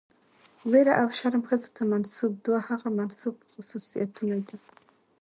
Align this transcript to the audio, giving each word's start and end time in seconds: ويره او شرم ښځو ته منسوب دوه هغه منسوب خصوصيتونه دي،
ويره 0.69 0.93
او 1.01 1.07
شرم 1.17 1.41
ښځو 1.49 1.69
ته 1.75 1.81
منسوب 1.91 2.31
دوه 2.45 2.59
هغه 2.69 2.87
منسوب 2.97 3.35
خصوصيتونه 3.51 4.37
دي، 4.47 4.57